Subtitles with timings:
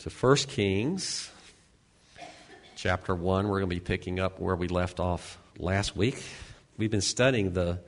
[0.00, 1.30] to 1 Kings
[2.74, 3.48] chapter 1.
[3.48, 6.22] We're going to be picking up where we left off last week.
[6.78, 7.80] We've been studying the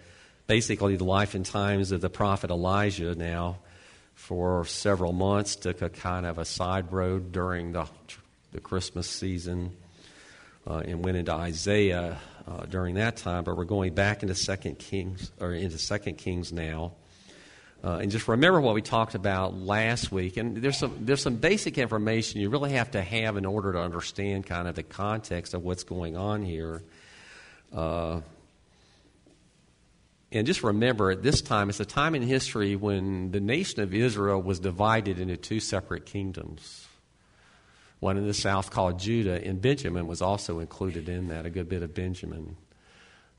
[0.47, 3.61] basically the life and times of the prophet Elijah now
[4.15, 5.57] for several months.
[5.57, 7.87] Took a kind of a side road during the,
[8.53, 9.75] the Christmas season
[10.67, 13.45] uh, and went into Isaiah uh, during that time.
[13.45, 16.93] But we're going back into Second Kings or into Second Kings now.
[17.85, 20.37] Uh, and just remember what we talked about last week.
[20.37, 23.81] And there's some, there's some basic information you really have to have in order to
[23.81, 26.83] understand kind of the context of what's going on here.
[27.75, 28.21] Uh,
[30.31, 33.93] and just remember, at this time, it's a time in history when the nation of
[33.93, 36.87] Israel was divided into two separate kingdoms.
[37.99, 41.69] One in the south called Judah, and Benjamin was also included in that, a good
[41.69, 42.57] bit of Benjamin.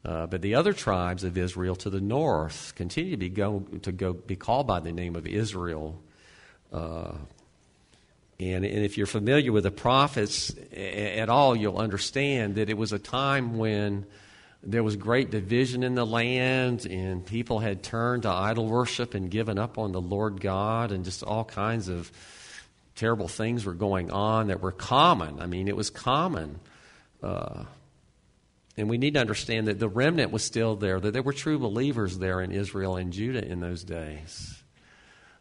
[0.06, 3.92] Uh, but the other tribes of Israel to the north continue to be, go, to
[3.92, 5.98] go, be called by the name of Israel.
[6.74, 7.14] Uh,
[8.40, 12.92] and, and if you're familiar with the prophets at all, you'll understand that it was
[12.92, 14.06] a time when
[14.62, 19.30] there was great division in the land, and people had turned to idol worship and
[19.30, 22.12] given up on the Lord God, and just all kinds of
[22.96, 25.40] terrible things were going on that were common.
[25.40, 26.60] I mean, it was common.
[27.22, 27.64] Uh,
[28.76, 31.60] and we need to understand that the remnant was still there, that there were true
[31.60, 34.64] believers there in Israel and Judah in those days.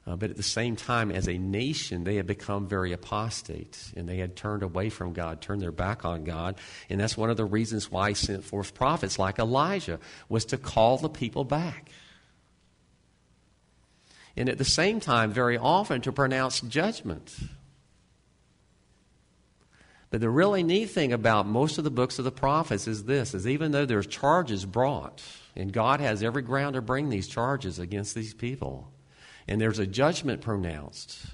[0.05, 4.09] Uh, but at the same time, as a nation, they had become very apostate and
[4.09, 6.57] they had turned away from God, turned their back on God.
[6.91, 10.59] And that's one of the reasons why he sent forth prophets like Elijah, was to
[10.59, 11.89] call the people back.
[14.37, 17.33] And at the same time, very often, to pronounce judgment.
[20.13, 23.33] But the really neat thing about most of the books of the prophets is this
[23.33, 25.23] is even though there's charges brought,
[25.57, 28.93] and God has every ground to bring these charges against these people,
[29.49, 31.25] and there's a judgment pronounced,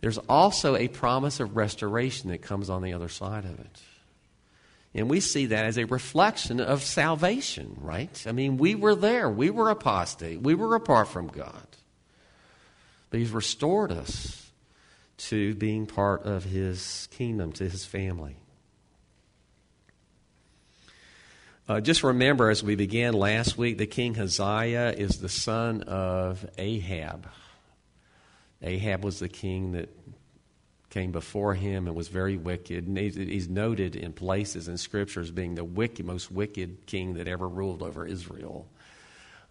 [0.00, 3.82] there's also a promise of restoration that comes on the other side of it.
[4.94, 8.24] And we see that as a reflection of salvation, right?
[8.28, 9.28] I mean, we were there.
[9.28, 10.40] We were apostate.
[10.40, 11.66] We were apart from God.
[13.10, 14.43] But He's restored us
[15.16, 18.36] to being part of his kingdom, to his family.
[21.66, 26.44] Uh, just remember, as we began last week, the king Hazael is the son of
[26.58, 27.26] Ahab.
[28.62, 29.88] Ahab was the king that
[30.90, 32.86] came before him and was very wicked.
[32.86, 37.26] And he's noted in places in Scripture as being the wicked, most wicked king that
[37.26, 38.68] ever ruled over Israel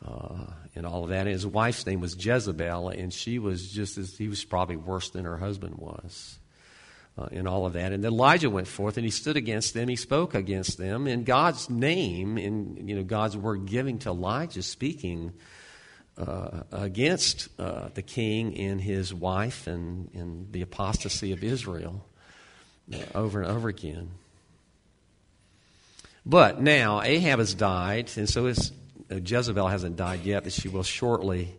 [0.05, 1.21] uh, and all of that.
[1.21, 5.09] And his wife's name was Jezebel, and she was just as he was probably worse
[5.09, 6.39] than her husband was.
[7.15, 7.91] Uh, and all of that.
[7.91, 9.87] And Elijah went forth and he stood against them.
[9.87, 14.63] He spoke against them in God's name, in you know God's word giving to Elijah,
[14.63, 15.31] speaking
[16.17, 22.03] uh, against uh, the king and his wife and, and the apostasy of Israel
[22.91, 24.09] uh, over and over again.
[26.25, 28.73] But now Ahab has died, and so is uh,
[29.19, 31.55] Jezebel hasn't died yet, but she will shortly.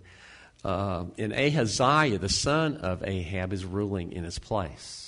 [0.65, 5.05] Uh, and Ahaziah, the son of Ahab, is ruling in his place.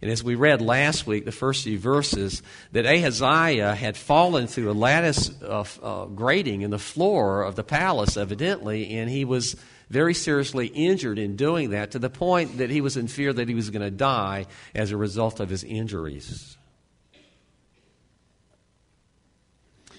[0.00, 4.70] And as we read last week, the first few verses, that Ahaziah had fallen through
[4.70, 9.56] a lattice uh, grating in the floor of the palace, evidently, and he was
[9.90, 13.48] very seriously injured in doing that to the point that he was in fear that
[13.48, 16.56] he was going to die as a result of his injuries.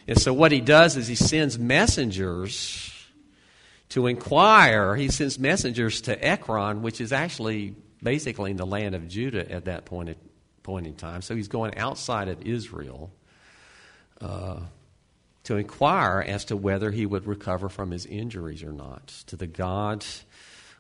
[0.10, 2.92] And so what he does is he sends messengers
[3.90, 4.96] to inquire.
[4.96, 9.66] He sends messengers to Ekron, which is actually basically in the land of Judah at
[9.66, 10.18] that point,
[10.64, 11.22] point in time.
[11.22, 13.12] So he's going outside of Israel
[14.20, 14.62] uh,
[15.44, 19.46] to inquire as to whether he would recover from his injuries or not to the
[19.46, 20.04] god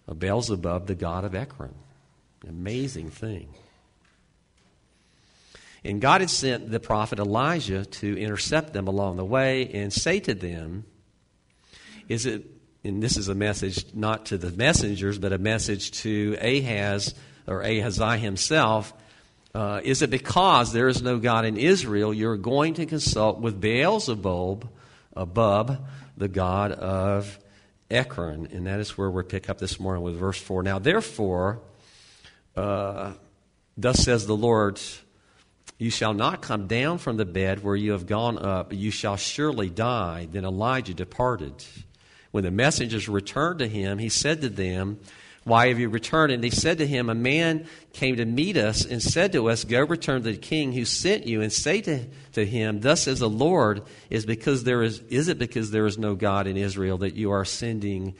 [0.07, 1.75] of Beelzebub, the god of Ekron.
[2.47, 3.53] Amazing thing.
[5.83, 10.19] And God had sent the prophet Elijah to intercept them along the way and say
[10.21, 10.85] to them,
[12.07, 12.45] Is it,
[12.83, 17.13] and this is a message not to the messengers, but a message to Ahaz
[17.47, 18.93] or Ahaziah himself.
[19.53, 23.59] Uh, is it because there is no God in Israel you're going to consult with
[23.59, 24.69] Beelzebub,
[25.33, 27.39] Bub, the god of
[27.89, 28.49] Ekron?
[28.51, 30.61] And that is where we pick up this morning with verse 4.
[30.61, 31.61] Now, therefore,
[32.55, 33.13] uh,
[33.75, 34.79] thus says the Lord,
[35.79, 39.15] you shall not come down from the bed where you have gone up, you shall
[39.15, 40.27] surely die.
[40.29, 41.53] Then Elijah departed.
[42.31, 44.99] When the messengers returned to him, he said to them,
[45.45, 46.33] Why have you returned?
[46.33, 49.63] And they said to him, A man came to meet us and said to us,
[49.63, 53.19] Go return to the king who sent you, and say to, to him, Thus says
[53.19, 56.97] the Lord, is because there is is it because there is no God in Israel
[56.99, 58.15] that you are sending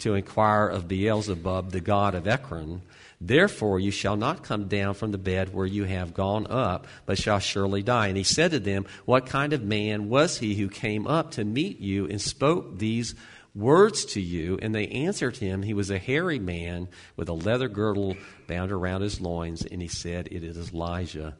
[0.00, 2.82] to inquire of Beelzebub, the god of Ekron?
[3.26, 7.16] Therefore, you shall not come down from the bed where you have gone up, but
[7.16, 8.08] shall surely die.
[8.08, 11.44] And he said to them, What kind of man was he who came up to
[11.44, 13.14] meet you and spoke these
[13.54, 14.58] words to you?
[14.60, 16.86] And they answered him, He was a hairy man
[17.16, 18.14] with a leather girdle
[18.46, 19.64] bound around his loins.
[19.64, 21.34] And he said, It is Elijah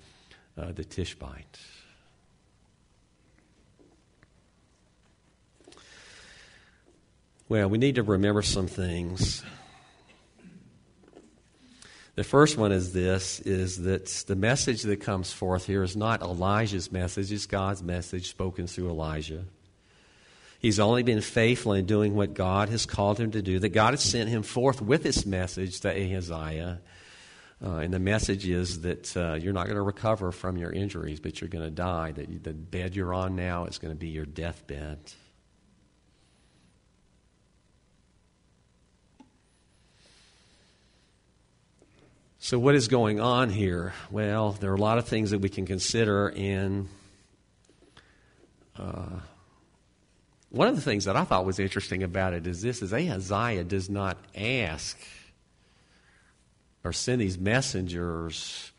[0.56, 1.58] uh, the Tishbite.
[7.46, 9.44] Well, we need to remember some things.
[12.16, 16.22] The first one is this is that the message that comes forth here is not
[16.22, 19.44] Elijah's message, it's God's message spoken through Elijah.
[20.60, 23.92] He's only been faithful in doing what God has called him to do, that God
[23.92, 26.80] has sent him forth with this message to Ahaziah.
[27.62, 31.20] Uh, and the message is that uh, you're not going to recover from your injuries,
[31.20, 32.12] but you're going to die.
[32.12, 34.98] That the bed you're on now is going to be your deathbed.
[42.44, 43.94] So, what is going on here?
[44.10, 46.90] Well, there are a lot of things that we can consider, and
[48.78, 49.20] uh,
[50.50, 53.64] one of the things that I thought was interesting about it is this: is Ahaziah
[53.64, 54.98] does not ask
[56.84, 58.72] or send these messengers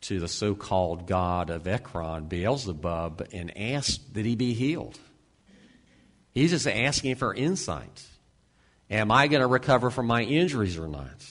[0.00, 4.98] to the so-called god of Ekron, Beelzebub, and ask that he be healed.
[6.32, 8.06] He's just asking for insight.
[8.88, 11.26] Am I going to recover from my injuries or not?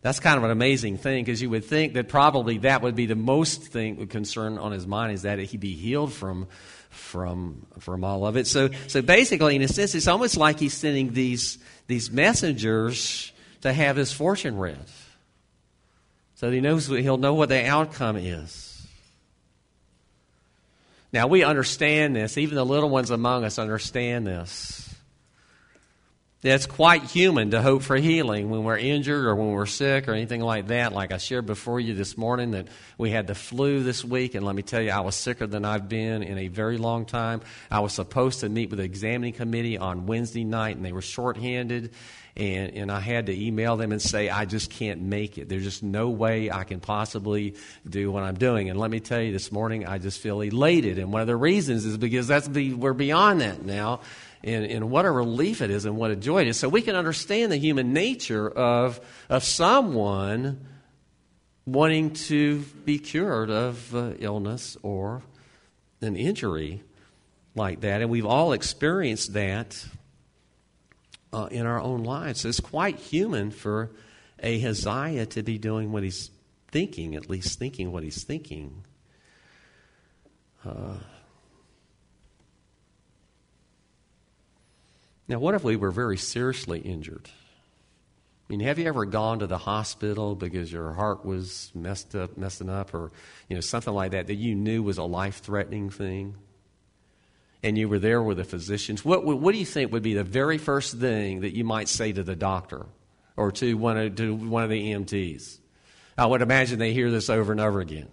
[0.00, 3.06] That's kind of an amazing thing because you would think that probably that would be
[3.06, 6.46] the most thing concern on his mind is that he be healed from
[6.90, 8.46] from from all of it.
[8.46, 11.58] So so basically, in a sense, it's almost like he's sending these
[11.88, 14.78] these messengers to have his fortune read,
[16.36, 18.86] so he knows he'll know what the outcome is.
[21.12, 24.87] Now we understand this; even the little ones among us understand this.
[26.40, 30.12] It's quite human to hope for healing when we're injured or when we're sick or
[30.12, 30.92] anything like that.
[30.92, 34.46] Like I shared before you this morning that we had the flu this week, and
[34.46, 37.40] let me tell you, I was sicker than I've been in a very long time.
[37.72, 41.02] I was supposed to meet with the examining committee on Wednesday night, and they were
[41.02, 41.90] shorthanded,
[42.36, 45.48] and, and I had to email them and say, I just can't make it.
[45.48, 48.70] There's just no way I can possibly do what I'm doing.
[48.70, 51.34] And let me tell you, this morning I just feel elated, and one of the
[51.34, 54.02] reasons is because that's be, we're beyond that now
[54.44, 56.58] and, and what a relief it is and what a joy it is.
[56.58, 60.66] So we can understand the human nature of, of someone
[61.66, 65.22] wanting to be cured of uh, illness or
[66.00, 66.82] an injury
[67.54, 68.00] like that.
[68.00, 69.84] And we've all experienced that
[71.32, 72.44] uh, in our own lives.
[72.44, 73.90] It's quite human for
[74.42, 76.30] Ahaziah to be doing what he's
[76.70, 78.84] thinking, at least thinking what he's thinking.
[80.64, 80.94] Uh,
[85.28, 87.28] Now, what if we were very seriously injured?
[88.48, 92.38] I mean, have you ever gone to the hospital because your heart was messed up,
[92.38, 93.12] messing up, or
[93.46, 96.34] you know something like that that you knew was a life-threatening thing,
[97.62, 99.04] and you were there with the physicians?
[99.04, 102.10] What, what do you think would be the very first thing that you might say
[102.10, 102.86] to the doctor
[103.36, 105.58] or to one of, to one of the EMTs?
[106.16, 108.08] I would imagine they hear this over and over again.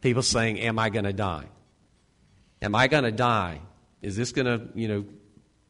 [0.00, 1.46] People saying, "Am I going to die?
[2.60, 3.60] Am I going to die?
[4.02, 5.04] Is this going to you know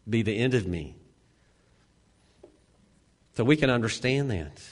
[0.09, 0.97] be the end of me.
[3.37, 4.63] So we can understand that.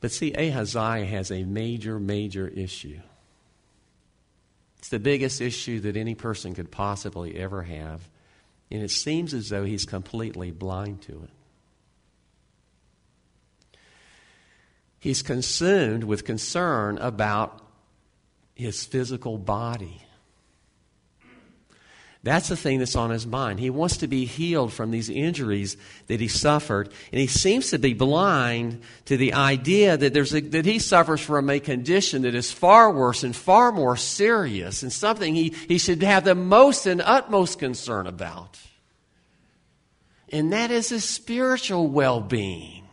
[0.00, 3.00] But see, Ahaziah has a major, major issue.
[4.78, 8.02] It's the biggest issue that any person could possibly ever have.
[8.70, 11.30] And it seems as though he's completely blind to it.
[14.98, 17.62] He's consumed with concern about
[18.54, 20.02] his physical body.
[22.24, 23.60] That's the thing that's on his mind.
[23.60, 25.76] He wants to be healed from these injuries
[26.06, 30.40] that he suffered, and he seems to be blind to the idea that, there's a,
[30.40, 34.90] that he suffers from a condition that is far worse and far more serious, and
[34.90, 38.58] something he, he should have the most and utmost concern about.
[40.30, 42.83] And that is his spiritual well being.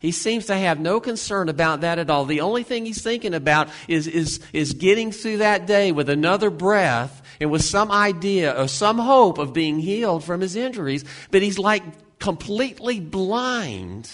[0.00, 2.24] He seems to have no concern about that at all.
[2.24, 6.48] The only thing he's thinking about is, is, is getting through that day with another
[6.48, 11.42] breath and with some idea or some hope of being healed from his injuries, but
[11.42, 11.82] he's like
[12.18, 14.10] completely blind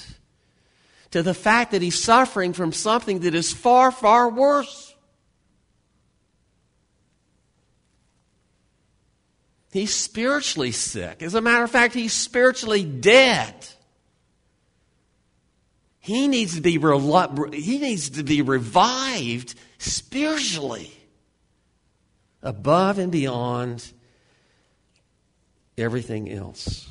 [1.13, 4.93] to the fact that he's suffering from something that is far, far worse.
[9.71, 11.23] He's spiritually sick.
[11.23, 13.55] As a matter of fact, he's spiritually dead.
[16.07, 16.79] He needs to be
[17.59, 20.93] he needs to be revived spiritually
[22.45, 23.93] above and beyond
[25.77, 26.89] everything else.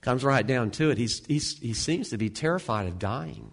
[0.00, 0.98] Comes right down to it.
[0.98, 3.52] He's, he's, he seems to be terrified of dying.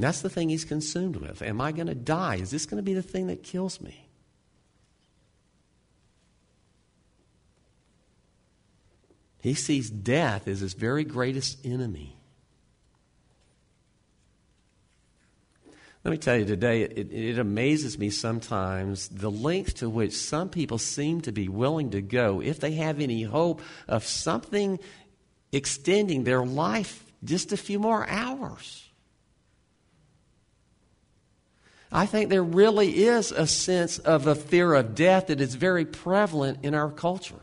[0.00, 1.42] That's the thing he's consumed with.
[1.42, 2.38] Am I going to die?
[2.42, 4.07] Is this going to be the thing that kills me?
[9.40, 12.16] He sees death as his very greatest enemy.
[16.04, 20.48] Let me tell you today, it, it, amazes me sometimes the length to which some
[20.48, 24.78] people seem to be willing to go if they have any hope of something
[25.52, 28.88] extending their life just a few more hours.
[31.90, 35.84] I think there really is a sense of a fear of death that is very
[35.84, 37.40] prevalent in our culture.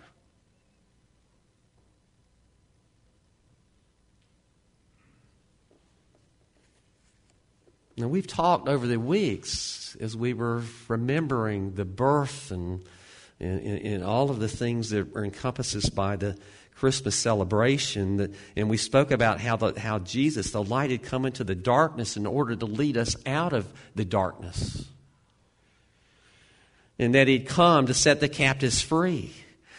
[7.98, 12.84] Now, we've talked over the weeks as we were remembering the birth and,
[13.40, 16.38] and, and all of the things that are encompassed by the
[16.76, 18.18] Christmas celebration.
[18.18, 21.56] That, and we spoke about how, the, how Jesus, the light, had come into the
[21.56, 24.86] darkness in order to lead us out of the darkness.
[27.00, 29.34] And that he'd come to set the captives free.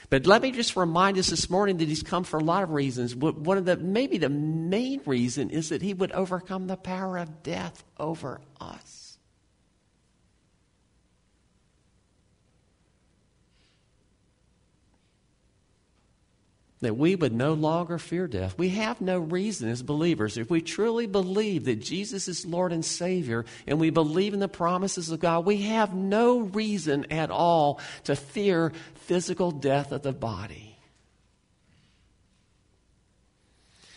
[0.09, 2.71] But let me just remind us this morning that he's come for a lot of
[2.71, 3.15] reasons.
[3.15, 7.43] One of the, maybe the main reason is that he would overcome the power of
[7.43, 9.06] death over us.
[16.80, 18.59] That we would no longer fear death.
[18.59, 22.85] We have no reason as believers, if we truly believe that Jesus is Lord and
[22.85, 27.80] Savior and we believe in the promises of God, we have no reason at all
[28.04, 30.78] to fear physical death of the body.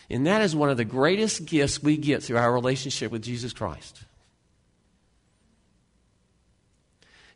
[0.08, 3.52] And that is one of the greatest gifts we get through our relationship with Jesus
[3.52, 4.02] Christ.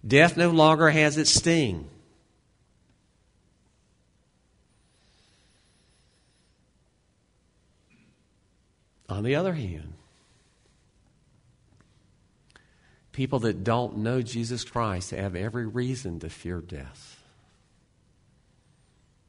[0.06, 1.88] Death no longer has its sting.
[9.08, 9.94] On the other hand,
[13.12, 17.22] people that don't know Jesus Christ have every reason to fear death.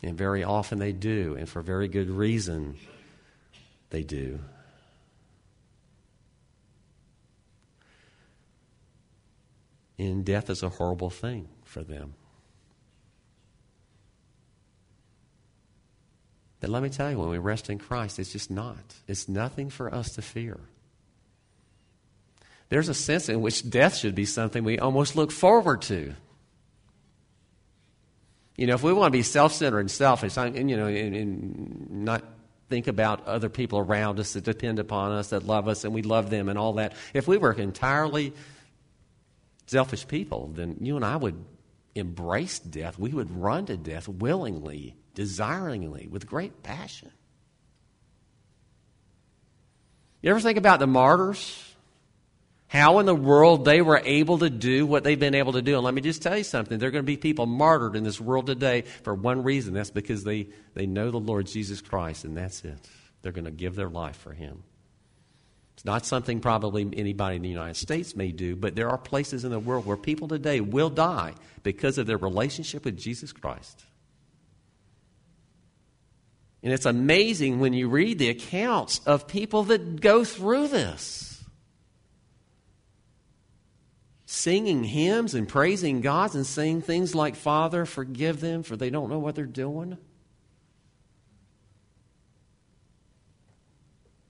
[0.01, 2.77] And very often they do, and for very good reason
[3.89, 4.39] they do.
[9.98, 12.13] And death is a horrible thing for them.
[16.59, 18.95] But let me tell you, when we rest in Christ, it's just not.
[19.07, 20.59] It's nothing for us to fear.
[22.69, 26.13] There's a sense in which death should be something we almost look forward to.
[28.57, 31.15] You know, if we want to be self centered and selfish, and, you know, and,
[31.15, 32.24] and not
[32.69, 36.01] think about other people around us that depend upon us, that love us, and we
[36.01, 38.33] love them and all that, if we were entirely
[39.67, 41.35] selfish people, then you and I would
[41.96, 43.00] embrace death.
[43.00, 47.10] We would run to death willingly desiringly, with great passion.
[50.22, 51.62] You ever think about the martyrs?
[52.68, 55.75] How in the world they were able to do what they've been able to do.
[55.75, 56.78] And let me just tell you something.
[56.78, 59.74] There are going to be people martyred in this world today for one reason.
[59.74, 62.78] That's because they, they know the Lord Jesus Christ, and that's it.
[63.22, 64.64] They're going to give their life for Him.
[65.75, 69.44] It's not something probably anybody in the United States may do, but there are places
[69.44, 73.84] in the world where people today will die because of their relationship with Jesus Christ.
[76.63, 81.44] And it's amazing when you read the accounts of people that go through this.
[84.25, 89.10] Singing hymns and praising God and saying things like, Father, forgive them, for they don't
[89.10, 89.98] know what they're doing.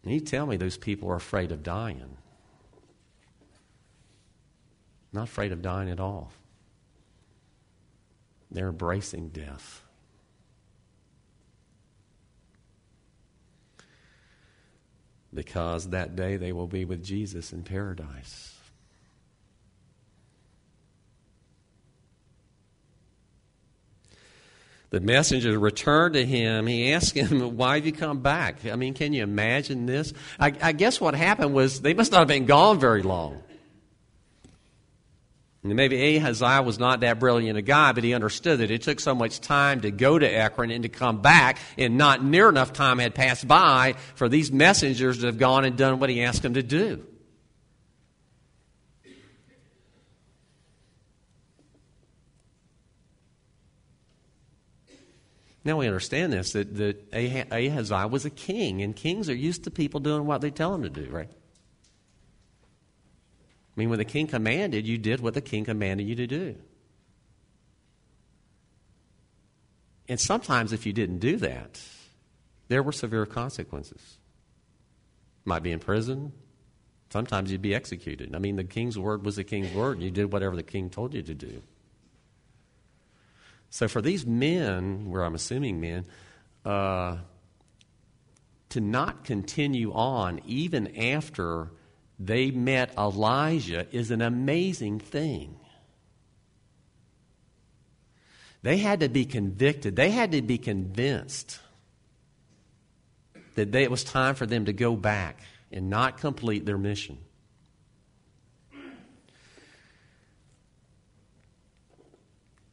[0.05, 2.17] And you tell me those people are afraid of dying.
[5.11, 6.31] Not afraid of dying at all.
[8.51, 9.81] They're embracing death.
[15.35, 18.54] because that day they will be with Jesus in paradise.
[24.95, 26.67] The messenger returned to him.
[26.67, 28.65] He asked him, Why have you come back?
[28.65, 30.13] I mean, can you imagine this?
[30.39, 33.43] I, I guess what happened was they must not have been gone very long.
[35.63, 39.01] And maybe Ahaziah was not that brilliant a guy, but he understood that it took
[39.01, 42.71] so much time to go to Ekron and to come back, and not near enough
[42.71, 46.41] time had passed by for these messengers to have gone and done what he asked
[46.41, 47.05] them to do.
[55.65, 57.11] Now we understand this that, that
[57.51, 60.83] Ahaziah was a king, and kings are used to people doing what they tell them
[60.83, 61.29] to do, right?
[63.75, 66.55] I mean, when the king commanded, you did what the king commanded you to do.
[70.07, 71.81] And sometimes, if you didn't do that,
[72.67, 74.19] there were severe consequences.
[75.45, 76.31] Might be in prison.
[77.09, 78.35] Sometimes you'd be executed.
[78.35, 79.97] I mean, the king's word was the king's word.
[79.97, 81.63] and You did whatever the king told you to do.
[83.75, 86.05] So for these men, where I'm assuming men,
[86.63, 87.17] uh,
[88.69, 91.71] to not continue on even after
[92.17, 95.59] they met Elijah is an amazing thing.
[98.61, 101.59] They had to be convicted, they had to be convinced
[103.55, 107.17] that they, it was time for them to go back and not complete their mission.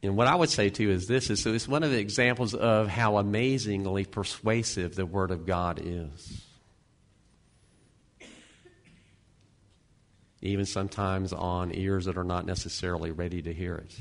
[0.03, 1.99] And what I would say to you is this is so it's one of the
[1.99, 6.45] examples of how amazingly persuasive the Word of God is.
[10.41, 13.97] Even sometimes on ears that are not necessarily ready to hear it.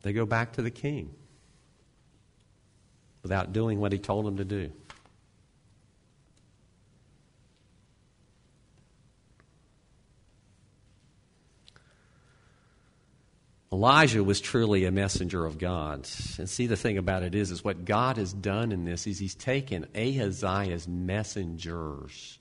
[0.00, 1.14] They go back to the king
[3.22, 4.72] without doing what he told them to do.
[13.72, 16.06] Elijah was truly a messenger of God.
[16.38, 19.18] And see, the thing about it is, is what God has done in this is
[19.18, 22.38] He's taken Ahaziah's messengers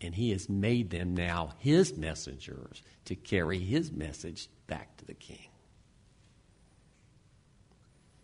[0.00, 5.14] and He has made them now His messengers to carry His message back to the
[5.14, 5.48] king.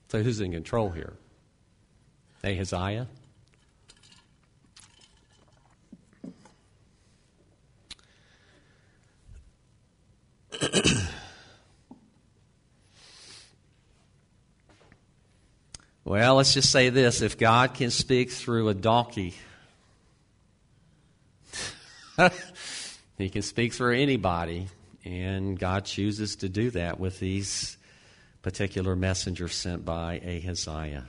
[0.09, 1.15] So, who's in control here?
[2.45, 3.09] Ahaziah?
[16.05, 19.35] Well, let's just say this if God can speak through a donkey,
[23.19, 24.69] he can speak through anybody,
[25.05, 27.79] and God chooses to do that with these
[28.43, 31.07] particular messengers sent by Ahaziah.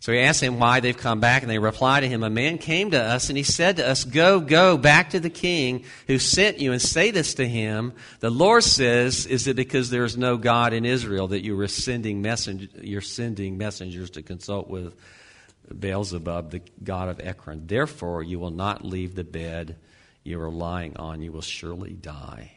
[0.00, 2.56] So he asked them why they've come back, and they reply to him, A man
[2.56, 6.18] came to us, and he said to us, Go, go back to the king who
[6.18, 7.92] sent you, and say this to him.
[8.20, 11.68] The Lord says, Is it because there is no God in Israel that you are
[11.68, 12.24] sending,
[12.80, 14.94] you're sending messengers to consult with
[15.78, 17.66] Beelzebub, the god of Ekron?
[17.66, 19.76] Therefore, you will not leave the bed
[20.24, 22.52] you are lying on, you will surely die.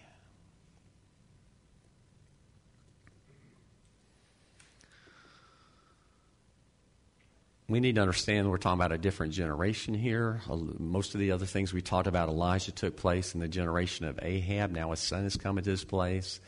[7.73, 10.41] We need to understand we're talking about a different generation here.
[10.77, 14.19] Most of the other things we talked about Elijah took place in the generation of
[14.21, 14.69] Ahab.
[14.69, 16.39] Now his son is coming to this place.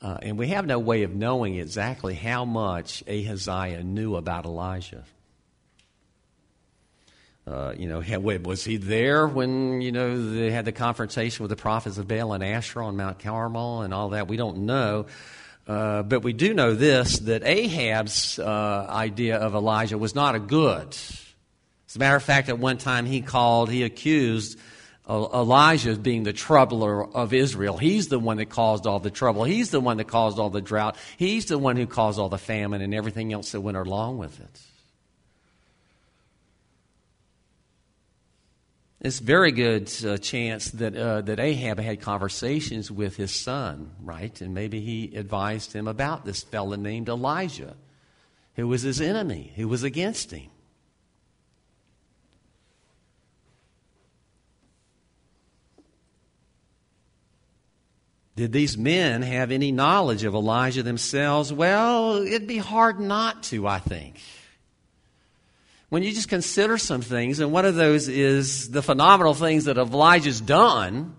[0.00, 5.04] Uh, and we have no way of knowing exactly how much Ahaziah knew about Elijah.
[7.44, 8.00] Uh, you know,
[8.38, 12.34] was he there when, you know, they had the confrontation with the prophets of Baal
[12.34, 14.28] and Asherah on Mount Carmel and all that?
[14.28, 15.06] We don't know.
[15.66, 20.40] Uh, but we do know this that Ahab's uh, idea of Elijah was not a
[20.40, 20.88] good.
[20.88, 24.58] As a matter of fact, at one time he called, he accused
[25.08, 27.76] Elijah of being the troubler of Israel.
[27.76, 29.44] He's the one that caused all the trouble.
[29.44, 30.96] He's the one that caused all the drought.
[31.16, 34.40] He's the one who caused all the famine and everything else that went along with
[34.40, 34.60] it.
[39.04, 44.40] It's very good uh, chance that uh, that Ahab had conversations with his son, right?
[44.40, 47.74] And maybe he advised him about this fellow named Elijah,
[48.54, 50.48] who was his enemy, who was against him.
[58.36, 61.52] Did these men have any knowledge of Elijah themselves?
[61.52, 64.20] Well, it'd be hard not to, I think
[65.92, 69.76] when you just consider some things, and one of those is the phenomenal things that
[69.76, 71.14] Elijah's done.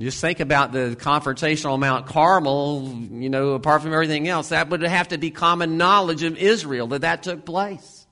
[0.00, 4.70] Just think about the confrontation on Mount Carmel, you know, apart from everything else, that
[4.70, 8.08] would have to be common knowledge of Israel that that took place.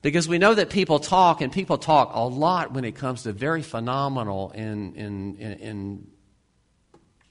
[0.00, 3.32] Because we know that people talk, and people talk a lot when it comes to
[3.32, 6.10] very phenomenal and, and, and, and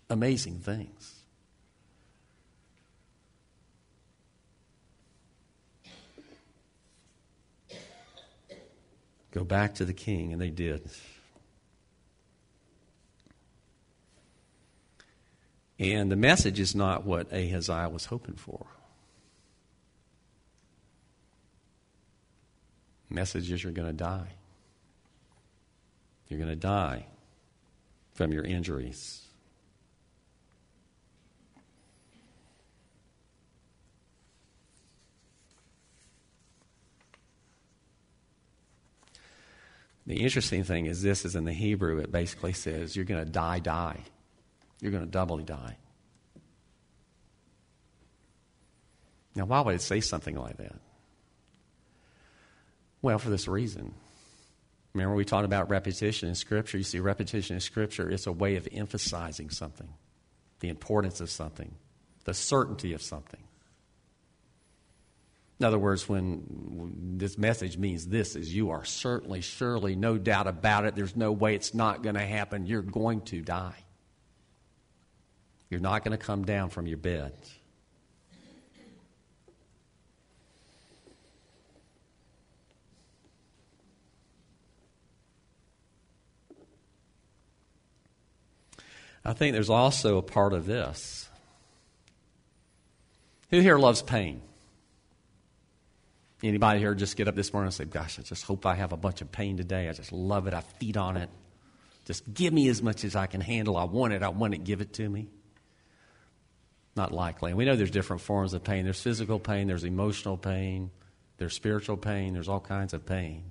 [0.10, 1.11] amazing things.
[9.32, 10.89] Go back to the king, and they did.
[15.80, 18.67] And the message is not what Ahaziah was hoping for.
[23.10, 24.34] The message is you're going to die.
[26.28, 27.08] You're going to die
[28.13, 29.20] from your injuries.
[40.12, 43.32] The interesting thing is this is in the Hebrew, it basically says you're going to
[43.32, 44.02] die, die.
[44.82, 45.78] You're going to doubly die.
[49.36, 50.76] Now, why would it say something like that?
[53.02, 53.93] Well, for this reason.
[54.93, 56.78] Remember, we talked about repetition in Scripture.
[56.78, 59.88] You see, repetition in Scripture is a way of emphasizing something,
[60.60, 61.74] the importance of something,
[62.26, 63.43] the certainty of something.
[65.62, 70.47] In other words, when this message means this is you are certainly, surely, no doubt
[70.47, 72.65] about it, there's no way it's not going to happen.
[72.65, 73.78] You're going to die.
[75.69, 77.34] You're not going to come down from your bed.
[89.24, 91.30] I think there's also a part of this.
[93.52, 94.41] Who here loves pain?
[96.43, 98.93] Anybody here just get up this morning and say, Gosh, I just hope I have
[98.93, 99.89] a bunch of pain today.
[99.89, 100.54] I just love it.
[100.54, 101.30] I feed on it.
[102.06, 103.77] Just give me as much as I can handle.
[103.77, 104.23] I want it.
[104.23, 104.63] I want it.
[104.63, 105.27] Give it to me.
[106.95, 107.51] Not likely.
[107.51, 108.84] And we know there's different forms of pain.
[108.84, 110.91] There's physical pain, there's emotional pain,
[111.38, 113.43] there's spiritual pain, there's all kinds of pain.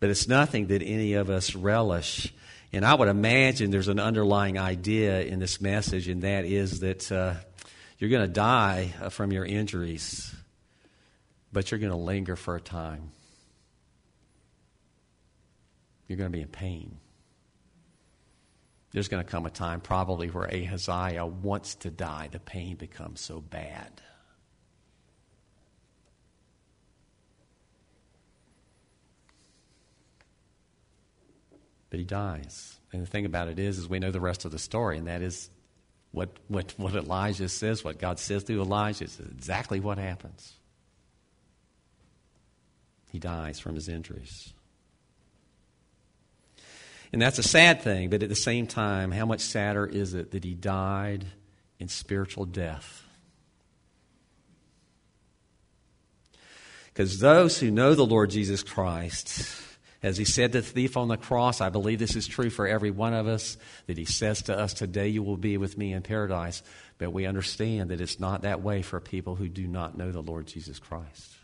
[0.00, 2.32] But it's nothing that any of us relish.
[2.72, 7.12] And I would imagine there's an underlying idea in this message, and that is that
[7.12, 7.34] uh,
[7.98, 10.34] you're going to die uh, from your injuries,
[11.54, 13.12] but you're going to linger for a time.
[16.06, 16.98] You're going to be in pain.
[18.92, 22.28] There's going to come a time, probably, where Ahaziah wants to die.
[22.30, 24.02] The pain becomes so bad.
[31.94, 32.76] but he dies.
[32.92, 35.06] And the thing about it is, is we know the rest of the story, and
[35.06, 35.48] that is
[36.10, 40.54] what, what, what Elijah says, what God says through Elijah is exactly what happens.
[43.14, 44.52] He dies from his injuries.
[47.12, 50.32] And that's a sad thing, but at the same time, how much sadder is it
[50.32, 51.24] that he died
[51.78, 53.04] in spiritual death?
[56.86, 59.48] Because those who know the Lord Jesus Christ
[60.02, 62.66] as he said to the thief on the cross, I believe this is true for
[62.66, 65.92] every one of us, that he says to us, Today you will be with me
[65.92, 66.64] in paradise.
[66.98, 70.20] But we understand that it's not that way for people who do not know the
[70.20, 71.36] Lord Jesus Christ.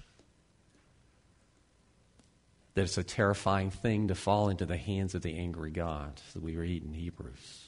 [2.75, 6.43] That it's a terrifying thing to fall into the hands of the angry God, that
[6.43, 7.67] we read in Hebrews.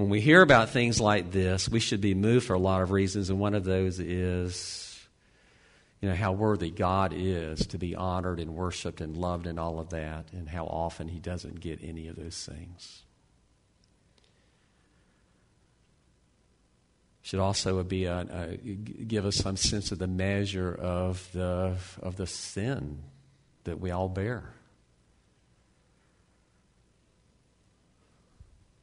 [0.00, 2.90] When we hear about things like this, we should be moved for a lot of
[2.90, 4.98] reasons, and one of those is,
[6.00, 9.78] you know, how worthy God is to be honored and worshiped and loved and all
[9.78, 13.02] of that, and how often He doesn't get any of those things.
[17.22, 22.16] Should also be a, a, give us some sense of the measure of the of
[22.16, 23.02] the sin
[23.64, 24.54] that we all bear.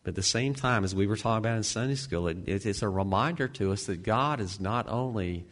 [0.04, 2.66] But at the same time, as we were talking about in Sunday school, it, it,
[2.66, 5.46] it's a reminder to us that God is not only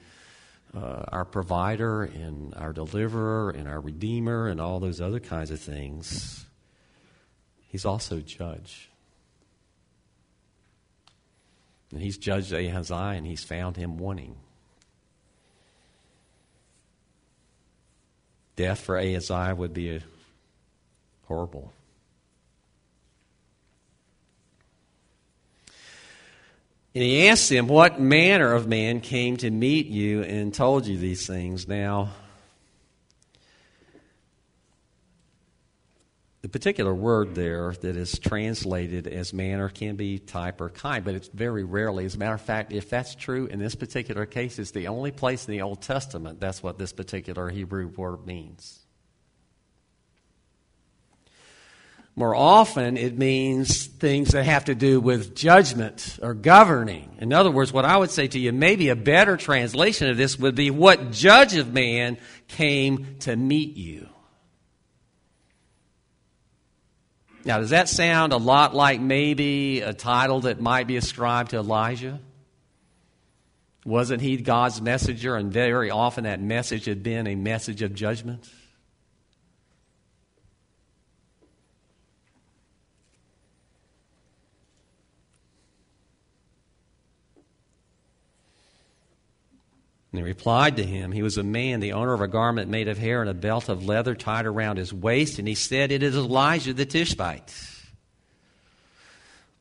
[0.73, 5.59] uh, our provider and our deliverer and our redeemer and all those other kinds of
[5.59, 6.45] things,
[7.67, 8.89] He's also judge.
[11.95, 14.35] And He's judged Ahaziah and He's found him wanting.
[18.57, 20.01] Death for Ahaziah would be
[21.23, 21.71] horrible.
[26.93, 30.97] And he asked him, What manner of man came to meet you and told you
[30.97, 31.65] these things?
[31.65, 32.11] Now,
[36.45, 41.15] the particular word there that is translated as manner can be type or kind, but
[41.15, 42.05] it's very rarely.
[42.05, 45.09] As a matter of fact, if that's true in this particular case, it's the only
[45.09, 48.79] place in the Old Testament that's what this particular Hebrew word means.
[52.15, 57.17] More often, it means things that have to do with judgment or governing.
[57.17, 60.37] In other words, what I would say to you, maybe a better translation of this
[60.37, 64.09] would be what judge of man came to meet you.
[67.45, 71.57] Now, does that sound a lot like maybe a title that might be ascribed to
[71.57, 72.19] Elijah?
[73.85, 75.35] Wasn't he God's messenger?
[75.35, 78.49] And very often that message had been a message of judgment.
[90.15, 92.87] And he replied to him, He was a man, the owner of a garment made
[92.87, 95.39] of hair and a belt of leather tied around his waist.
[95.39, 97.53] And he said, It is Elijah the Tishbite.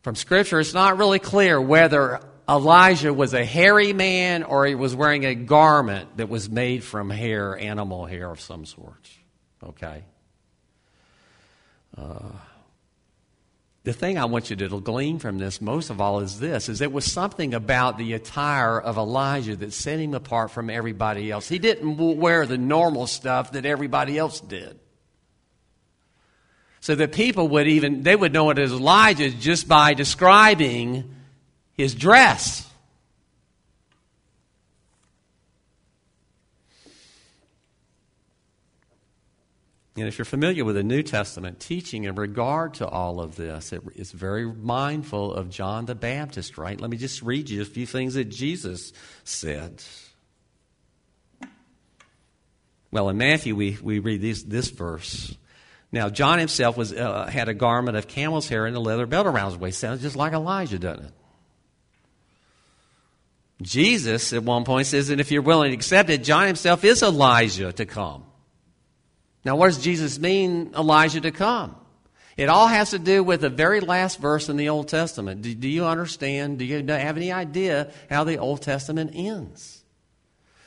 [0.02, 4.94] From Scripture, it's not really clear whether Elijah was a hairy man or he was
[4.94, 9.10] wearing a garment that was made from hair, animal hair of some sort.
[9.60, 10.04] Okay?
[11.98, 12.30] Uh,
[13.84, 16.78] the thing I want you to glean from this most of all is this is
[16.78, 21.48] there was something about the attire of Elijah that set him apart from everybody else.
[21.48, 24.80] He didn't wear the normal stuff that everybody else did.
[26.80, 31.14] So that people would even they would know it as Elijah just by describing
[31.74, 32.68] his dress.
[39.96, 43.72] And if you're familiar with the New Testament teaching in regard to all of this,
[43.72, 46.80] it, it's very mindful of John the Baptist, right?
[46.80, 49.84] Let me just read you a few things that Jesus said.
[52.90, 55.36] Well, in Matthew, we, we read this, this verse.
[55.92, 59.28] Now, John himself was, uh, had a garment of camel's hair and a leather belt
[59.28, 59.78] around his waist.
[59.78, 61.12] Sounds just like Elijah, doesn't it?
[63.62, 67.04] Jesus, at one point, says that if you're willing to accept it, John himself is
[67.04, 68.24] Elijah to come.
[69.44, 71.76] Now, what does Jesus mean, Elijah to come?
[72.36, 75.42] It all has to do with the very last verse in the Old Testament.
[75.42, 76.58] Do, do, you understand?
[76.58, 79.84] Do you have any idea how the Old Testament ends?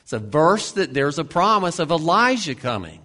[0.02, 3.02] It's a verse that there's a promise of Elijah coming.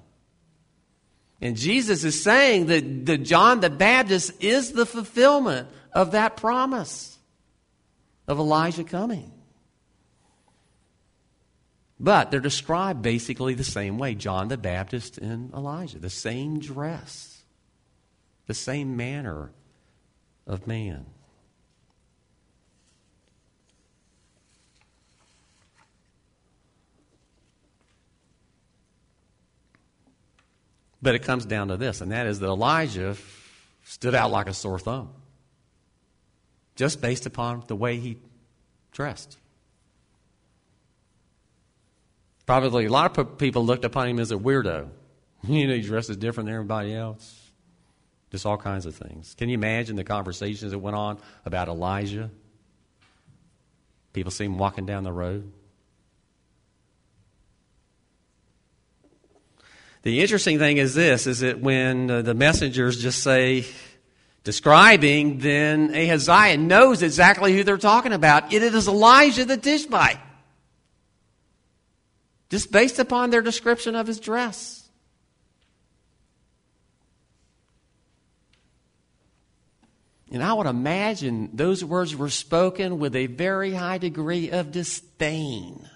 [1.42, 7.18] And Jesus is saying that the John the Baptist is the fulfillment of that promise
[8.30, 9.30] of Elijah coming.
[12.04, 17.46] But they're described basically the same way John the Baptist and Elijah, the same dress,
[18.46, 19.54] the same manner
[20.46, 21.06] of man.
[31.02, 33.16] But it comes down to this, and that is that Elijah
[33.86, 35.10] stood out like a sore thumb,
[36.76, 38.18] just based upon the way he
[38.92, 39.38] dressed.
[42.46, 44.90] Probably a lot of people looked upon him as a weirdo.
[45.46, 47.52] You know, he dresses different than everybody else.
[48.32, 49.36] Just all kinds of things.
[49.38, 52.32] Can you imagine the conversations that went on about Elijah?
[54.14, 55.52] People see him walking down the road.
[60.04, 63.66] The interesting thing is this is that when uh, the messengers just say
[64.46, 68.54] describing, then Ahaziah knows exactly who they're talking about.
[68.54, 70.20] It is Elijah the Tishbite
[72.54, 74.88] just based upon their description of his dress.
[80.32, 85.90] And I would imagine those words were spoken with a very high degree of disdain.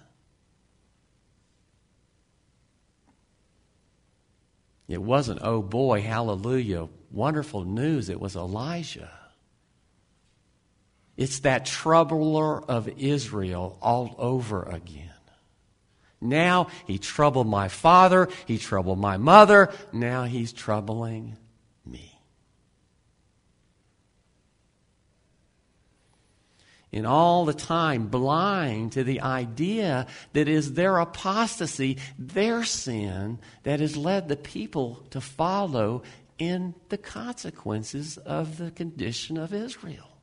[4.88, 8.10] It wasn't, oh boy, hallelujah, wonderful news.
[8.10, 9.12] It was Elijah.
[11.18, 15.07] It's that troubler of Israel all over again.
[16.20, 21.38] Now he troubled my father, he troubled my mother, now he's troubling
[21.86, 22.20] me.
[26.92, 33.80] And all the time blind to the idea that is their apostasy, their sin, that
[33.80, 36.04] has led the people to follow
[36.40, 40.17] in the consequences of the condition of Israel.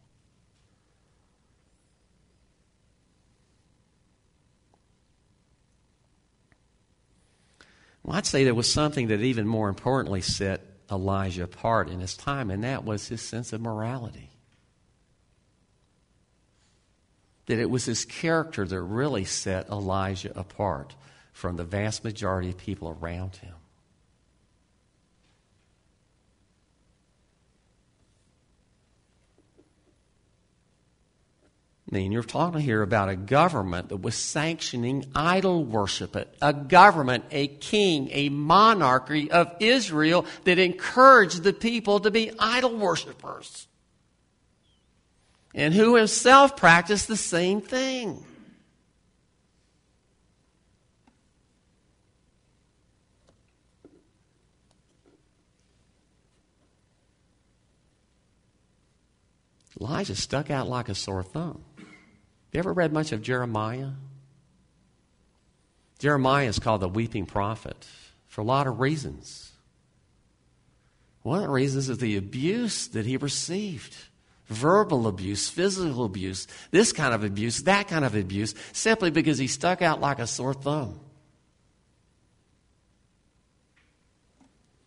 [8.05, 12.17] Well, I'd say there was something that even more importantly set Elijah apart in his
[12.17, 14.31] time, and that was his sense of morality.
[17.47, 20.95] That it was his character that really set Elijah apart
[21.33, 23.54] from the vast majority of people around him.
[31.91, 37.25] I mean, you're talking here about a government that was sanctioning idol worship, a government,
[37.31, 43.69] a king, a monarchy of Israel that encouraged the people to be idol worshippers.
[45.55, 48.25] And who himself practiced the same thing.
[59.81, 61.63] Elijah stuck out like a sore thumb.
[62.55, 63.91] You ever read much of Jeremiah?
[65.99, 67.85] Jeremiah is called the weeping prophet
[68.29, 69.51] for a lot of reasons.
[71.23, 73.97] One of the reasons is the abuse that he received
[74.47, 79.49] verbal abuse, physical abuse, this kind of abuse, that kind of abuse, simply because he
[79.49, 81.01] stuck out like a sore thumb.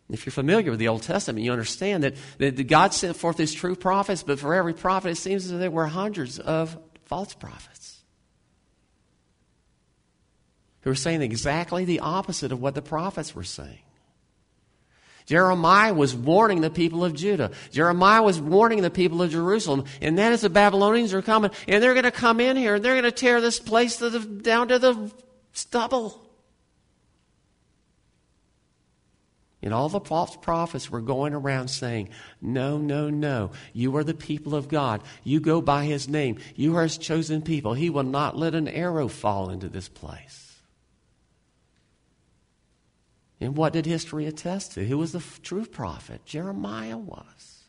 [0.09, 3.53] If you're familiar with the Old Testament, you understand that, that God sent forth his
[3.53, 6.77] true prophets, but for every prophet, it seems as though there were hundreds of
[7.07, 8.01] false prophets
[10.81, 13.79] who were saying exactly the opposite of what the prophets were saying.
[15.25, 17.51] Jeremiah was warning the people of Judah.
[17.71, 19.83] Jeremiah was warning the people of Jerusalem.
[20.01, 21.51] And that is the Babylonians are coming.
[21.67, 24.09] And they're going to come in here and they're going to tear this place to
[24.09, 25.11] the, down to the
[25.51, 26.26] stubble.
[29.67, 32.07] And all the false prophets were going around saying,
[32.39, 33.51] No, no, no.
[33.73, 35.03] You are the people of God.
[35.25, 36.37] You go by his name.
[36.55, 37.73] You are his chosen people.
[37.73, 40.55] He will not let an arrow fall into this place.
[43.41, 44.85] And what did history attest to?
[44.85, 46.23] Who was the true prophet?
[46.23, 47.65] Jeremiah was.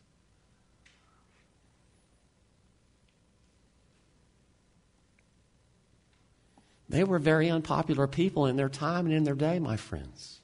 [6.87, 10.38] They were very unpopular people in their time and in their day, my friends.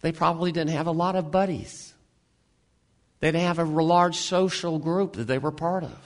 [0.00, 1.94] They probably didn't have a lot of buddies.
[3.20, 5.98] They didn't have a large social group that they were part of.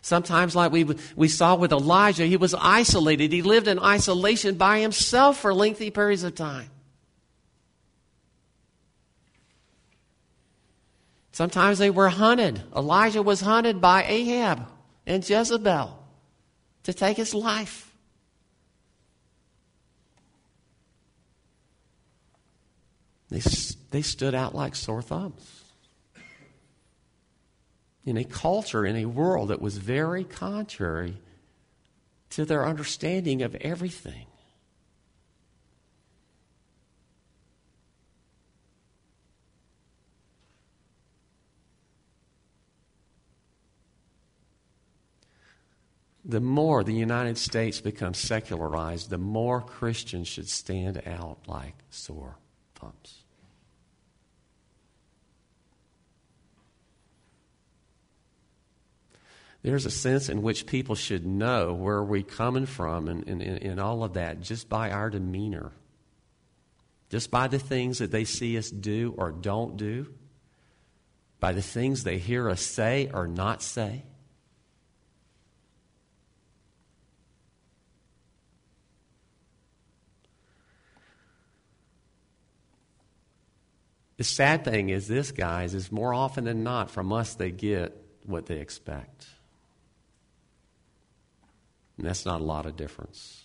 [0.00, 0.84] Sometimes, like we,
[1.16, 3.32] we saw with Elijah, he was isolated.
[3.32, 6.68] He lived in isolation by himself for lengthy periods of time.
[11.32, 12.62] Sometimes they were hunted.
[12.76, 14.68] Elijah was hunted by Ahab
[15.06, 15.98] and Jezebel
[16.84, 17.93] to take his life.
[23.30, 23.40] They,
[23.90, 25.64] they stood out like sore thumbs
[28.04, 31.16] in a culture, in a world that was very contrary
[32.30, 34.26] to their understanding of everything.
[46.26, 52.38] The more the United States becomes secularized, the more Christians should stand out like sore
[59.64, 63.80] there's a sense in which people should know where we're coming from and, and, and
[63.80, 65.72] all of that just by our demeanor,
[67.08, 70.06] just by the things that they see us do or don't do,
[71.40, 74.04] by the things they hear us say or not say.
[84.16, 87.96] The sad thing is, this, guys, is more often than not from us they get
[88.24, 89.26] what they expect.
[91.96, 93.44] And that's not a lot of difference.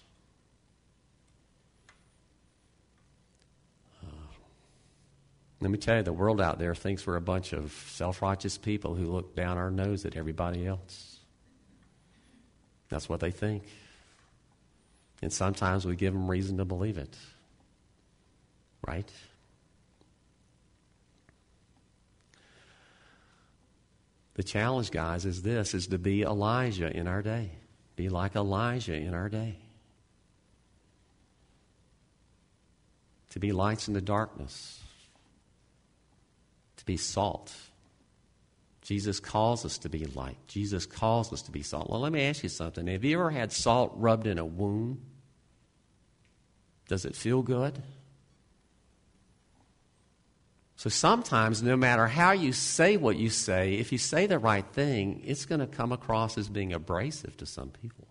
[4.04, 4.34] Uh,
[5.60, 8.58] let me tell you, the world out there thinks we're a bunch of self righteous
[8.58, 11.18] people who look down our nose at everybody else.
[12.90, 13.64] That's what they think.
[15.22, 17.16] And sometimes we give them reason to believe it.
[18.86, 19.12] Right?
[24.40, 27.52] The challenge, guys, is this is to be Elijah in our day.
[27.98, 29.58] Be like Elijah in our day.
[33.32, 34.80] To be lights in the darkness.
[36.78, 37.54] To be salt.
[38.82, 40.38] Jesus calls us to be light.
[40.48, 41.90] Jesus calls us to be salt.
[41.90, 42.88] Well, let me ask you something.
[42.88, 45.02] Have you ever had salt rubbed in a wound?
[46.88, 47.78] Does it feel good?
[50.80, 54.66] So sometimes, no matter how you say what you say, if you say the right
[54.66, 58.08] thing, it's going to come across as being abrasive to some people.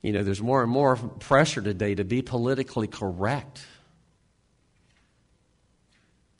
[0.00, 3.66] You know, there's more and more pressure today to be politically correct.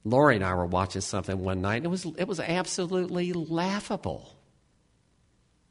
[0.03, 4.39] Lori and I were watching something one night, and it was, it was absolutely laughable.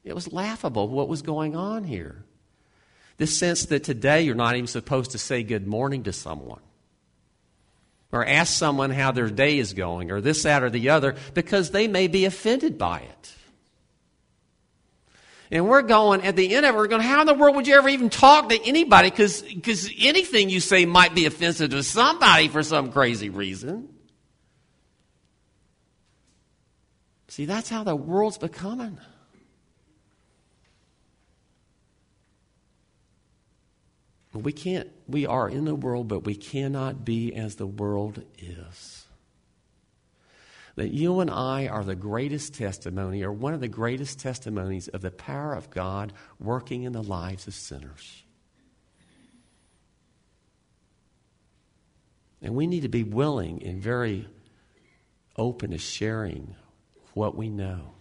[0.04, 2.24] It was laughable what was going on here.
[3.16, 6.60] This sense that today you're not even supposed to say good morning to someone
[8.14, 11.72] or ask someone how their day is going or this, that, or the other because
[11.72, 13.34] they may be offended by it.
[15.50, 17.66] And we're going, at the end of it, we're going, how in the world would
[17.66, 19.10] you ever even talk to anybody?
[19.10, 23.88] Because anything you say might be offensive to somebody for some crazy reason.
[27.28, 28.98] See, that's how the world's becoming.
[34.34, 39.06] We can't, we are in the world, but we cannot be as the world is.
[40.74, 45.02] That you and I are the greatest testimony, or one of the greatest testimonies of
[45.02, 48.24] the power of God working in the lives of sinners.
[52.42, 54.26] And we need to be willing and very
[55.36, 56.56] open to sharing
[57.12, 57.92] what we know.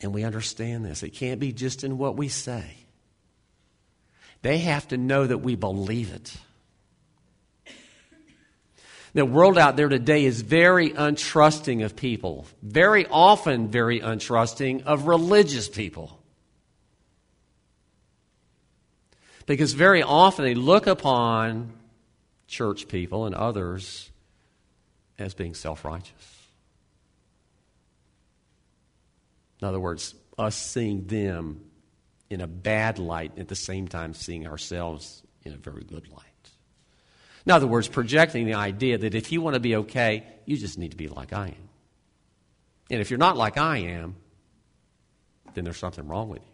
[0.00, 1.04] And we understand this.
[1.04, 2.85] It can't be just in what we say.
[4.46, 6.32] They have to know that we believe it.
[9.12, 15.08] The world out there today is very untrusting of people, very often very untrusting of
[15.08, 16.22] religious people.
[19.46, 21.72] Because very often they look upon
[22.46, 24.12] church people and others
[25.18, 26.46] as being self righteous.
[29.60, 31.62] In other words, us seeing them
[32.30, 36.22] in a bad light at the same time seeing ourselves in a very good light.
[37.44, 40.78] In other words, projecting the idea that if you want to be okay, you just
[40.78, 41.68] need to be like I am.
[42.90, 44.16] And if you're not like I am,
[45.54, 46.48] then there's something wrong with you.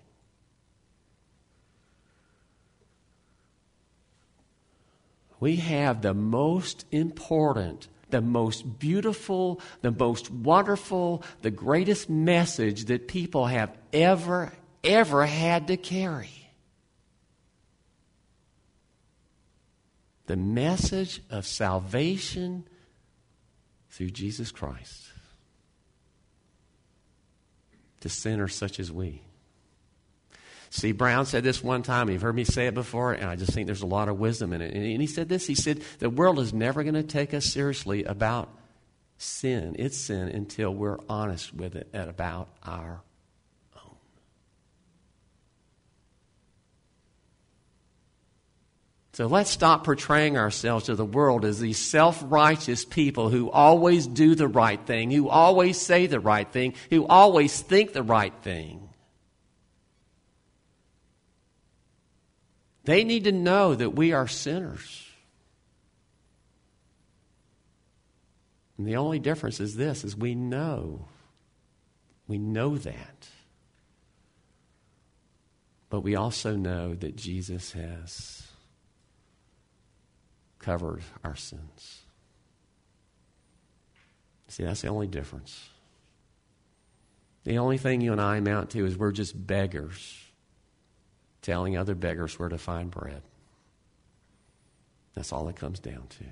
[5.41, 13.09] We have the most important, the most beautiful, the most wonderful, the greatest message that
[13.09, 14.53] people have ever,
[14.85, 16.43] ever had to carry.
[20.27, 22.65] the message of salvation
[23.91, 25.09] through Jesus Christ
[28.01, 29.21] to sinners such as we.
[30.71, 32.09] See, Brown said this one time.
[32.09, 34.55] You've heard me say it before, and I just think there's a lot of wisdom
[34.55, 34.73] in it.
[34.75, 38.05] And he said this He said, The world is never going to take us seriously
[38.05, 38.49] about
[39.19, 43.03] sin, its sin, until we're honest with it about our
[49.15, 54.07] So let's stop portraying ourselves to the world as these self righteous people who always
[54.07, 58.33] do the right thing, who always say the right thing, who always think the right
[58.43, 58.89] thing.
[62.85, 65.07] They need to know that we are sinners.
[68.79, 71.07] And the only difference is this is we know.
[72.27, 73.29] We know that.
[75.91, 78.43] But we also know that Jesus has
[80.63, 82.03] covered our sins.
[84.49, 85.69] See, that's the only difference.
[87.45, 90.23] The only thing you and I amount to is we're just beggars
[91.43, 93.23] telling other beggars where to find bread.
[95.15, 96.25] That's all it comes down to.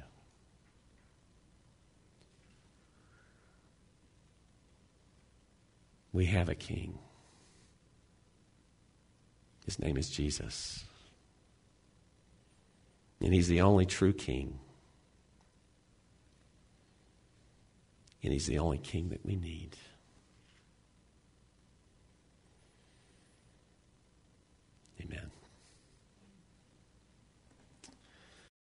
[6.12, 6.98] We have a king.
[9.64, 10.84] His name is Jesus.
[13.20, 14.58] And he's the only true king.
[18.22, 19.76] And he's the only king that we need.
[25.02, 25.30] Amen.